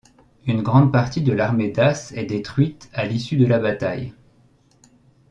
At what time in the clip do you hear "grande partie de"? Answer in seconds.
0.63-1.31